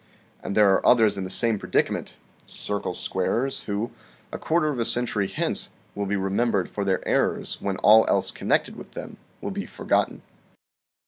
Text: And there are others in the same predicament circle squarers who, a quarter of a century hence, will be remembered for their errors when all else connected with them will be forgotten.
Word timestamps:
And 0.41 0.57
there 0.57 0.73
are 0.73 0.83
others 0.83 1.15
in 1.15 1.25
the 1.25 1.29
same 1.29 1.59
predicament 1.59 2.15
circle 2.47 2.93
squarers 2.95 3.65
who, 3.65 3.91
a 4.31 4.39
quarter 4.39 4.69
of 4.69 4.79
a 4.79 4.83
century 4.83 5.27
hence, 5.27 5.69
will 5.93 6.07
be 6.07 6.15
remembered 6.15 6.71
for 6.71 6.83
their 6.83 7.07
errors 7.07 7.61
when 7.61 7.77
all 7.77 8.07
else 8.07 8.31
connected 8.31 8.75
with 8.75 8.93
them 8.93 9.17
will 9.41 9.51
be 9.51 9.67
forgotten. 9.67 10.23